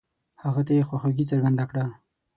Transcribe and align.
هغه 0.43 0.61
ته 0.67 0.71
يې 0.77 0.83
خواخوږي 0.87 1.25
څرګنده 1.31 1.65
کړه. 1.69 1.85